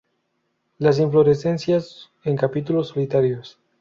[0.79, 3.59] Las inflorescencias en capítulos solitarios.